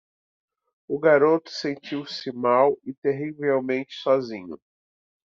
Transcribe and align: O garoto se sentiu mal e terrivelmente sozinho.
O 0.89 0.97
garoto 0.97 1.51
se 1.51 1.75
sentiu 1.75 2.03
mal 2.33 2.75
e 2.83 2.91
terrivelmente 2.91 3.93
sozinho. 3.93 4.57